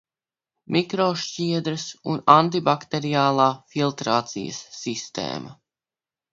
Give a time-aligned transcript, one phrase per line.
[0.77, 5.59] Mikrošķiedras un antibakteriālā filtrācijas sistēma